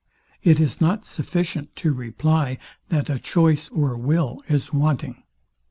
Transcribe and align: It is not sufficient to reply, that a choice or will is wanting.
It 0.41 0.59
is 0.59 0.81
not 0.81 1.05
sufficient 1.05 1.75
to 1.75 1.93
reply, 1.93 2.57
that 2.89 3.07
a 3.07 3.19
choice 3.19 3.69
or 3.69 3.95
will 3.95 4.41
is 4.49 4.73
wanting. 4.73 5.21